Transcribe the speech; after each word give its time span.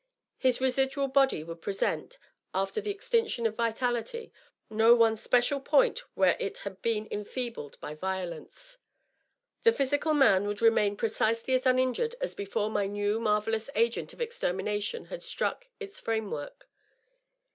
His 0.39 0.59
residual 0.59 1.07
body 1.09 1.43
would 1.43 1.61
present, 1.61 2.17
after 2.55 2.81
the 2.81 2.89
extinction 2.89 3.45
of 3.45 3.53
vitality, 3.53 4.33
no 4.67 4.95
one 4.95 5.15
special 5.15 5.59
point 5.61 5.99
where 6.15 6.35
it 6.39 6.57
had 6.57 6.81
been 6.81 7.07
enfeebled 7.11 7.79
by 7.79 7.93
violence. 7.93 8.79
The 9.61 9.71
physical 9.71 10.15
man 10.15 10.47
would 10.47 10.59
remain 10.59 10.97
precisely 10.97 11.53
as 11.53 11.67
uninjured 11.67 12.15
as 12.19 12.33
before 12.33 12.71
my 12.71 12.87
new, 12.87 13.19
marvellous 13.19 13.69
agent 13.75 14.11
of 14.11 14.19
extermination 14.21 15.05
had 15.05 15.21
struck 15.21 15.67
its 15.79 15.99
frame 15.99 16.31
work. 16.31 16.67